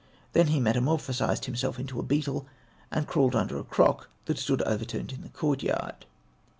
He 0.33 0.43
then 0.43 0.63
metamorphosed 0.63 1.45
himself 1.45 1.77
into 1.79 1.99
a 1.99 2.01
beetle, 2.01 2.47
and 2.89 3.05
crawled 3.05 3.35
under 3.35 3.59
a 3.59 3.63
crock 3.63 4.09
that 4.25 4.39
stood 4.39 4.63
overturned 4.63 5.11
in 5.11 5.21
the 5.21 5.29
courtyard. 5.29 6.07